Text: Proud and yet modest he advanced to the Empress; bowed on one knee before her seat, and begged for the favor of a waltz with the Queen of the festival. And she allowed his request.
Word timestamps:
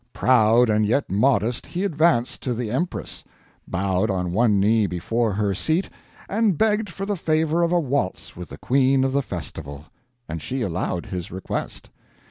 Proud 0.13 0.67
and 0.67 0.83
yet 0.83 1.11
modest 1.11 1.67
he 1.67 1.83
advanced 1.83 2.41
to 2.41 2.55
the 2.55 2.71
Empress; 2.71 3.23
bowed 3.67 4.09
on 4.09 4.31
one 4.33 4.59
knee 4.59 4.87
before 4.87 5.31
her 5.33 5.53
seat, 5.53 5.89
and 6.27 6.57
begged 6.57 6.89
for 6.89 7.05
the 7.05 7.15
favor 7.15 7.61
of 7.61 7.71
a 7.71 7.79
waltz 7.79 8.35
with 8.35 8.49
the 8.49 8.57
Queen 8.57 9.03
of 9.03 9.11
the 9.11 9.21
festival. 9.21 9.85
And 10.27 10.41
she 10.41 10.63
allowed 10.63 11.05
his 11.05 11.29
request. 11.29 11.91